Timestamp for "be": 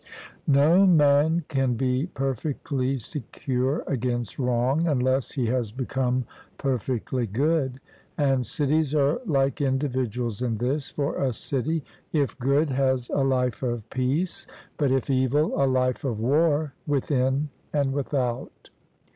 1.75-2.07